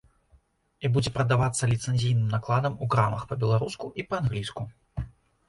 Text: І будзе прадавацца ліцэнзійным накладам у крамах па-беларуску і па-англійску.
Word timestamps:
І 0.87 0.89
будзе 0.95 1.11
прадавацца 1.17 1.69
ліцэнзійным 1.73 2.33
накладам 2.37 2.79
у 2.87 2.89
крамах 2.95 3.27
па-беларуску 3.35 3.93
і 3.99 4.09
па-англійску. 4.09 4.69